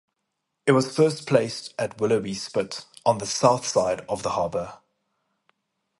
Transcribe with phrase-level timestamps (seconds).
[0.65, 4.79] It was first placed at Willoughby Spit, on the south side of the harbor.